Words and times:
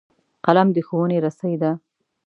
قلم 0.45 0.67
د 0.75 0.77
ښوونې 0.87 1.17
رسۍ 1.25 1.53
ده 1.61 1.71